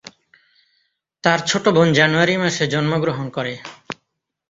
[1.23, 3.53] তার ছোট বোন জানুয়ারি মাসে জন্মগ্রহণ করে।